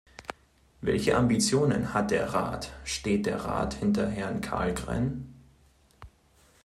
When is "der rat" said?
2.09-2.71, 3.27-3.75